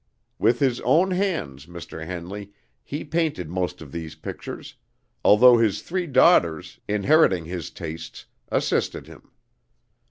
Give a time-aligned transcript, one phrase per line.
[0.39, 2.03] With his own hands, Mr.
[2.07, 2.51] Henley,
[2.83, 4.73] he painted most of these pictures,
[5.23, 9.29] although his three daughters, inheriting his tastes, assisted him.